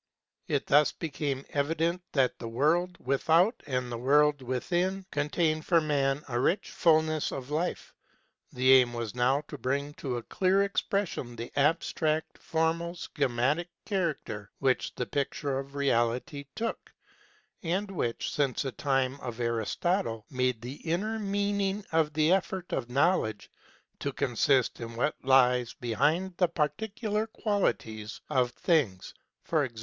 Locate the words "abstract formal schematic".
11.55-13.69